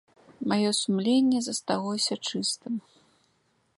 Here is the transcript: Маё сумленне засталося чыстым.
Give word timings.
Маё 0.51 0.71
сумленне 0.81 1.39
засталося 1.49 2.13
чыстым. 2.31 2.73